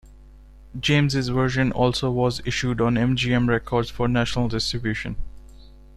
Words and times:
James' 0.79 1.27
version 1.27 1.71
also 1.71 2.09
was 2.09 2.41
issued 2.43 2.81
on 2.81 2.97
M-G-M 2.97 3.47
Records 3.47 3.91
for 3.91 4.07
national 4.07 4.47
distribution. 4.47 5.15